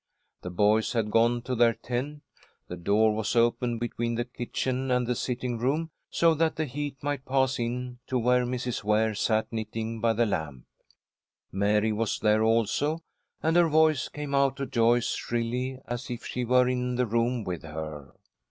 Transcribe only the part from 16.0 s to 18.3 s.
if she were in the room with her.